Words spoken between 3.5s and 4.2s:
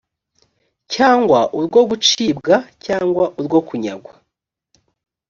kunyagwa